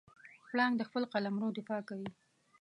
پړانګ 0.49 0.73
د 0.77 0.81
خپل 0.89 1.03
قلمرو 1.13 1.55
دفاع 1.57 1.81
کوي. 1.89 2.09